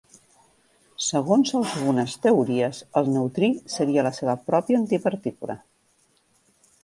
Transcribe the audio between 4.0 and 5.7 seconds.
la seva pròpia antipartícula.